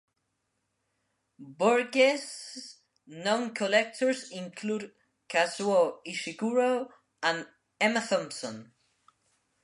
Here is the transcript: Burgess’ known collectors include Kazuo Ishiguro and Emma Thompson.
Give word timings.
Burgess’ 1.37 2.79
known 3.05 3.53
collectors 3.53 4.31
include 4.31 4.95
Kazuo 5.29 5.99
Ishiguro 6.07 6.89
and 7.21 7.47
Emma 7.79 8.03
Thompson. 8.09 8.73